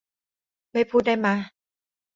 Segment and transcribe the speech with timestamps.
[0.71, 1.35] ไม่พูดได้มะ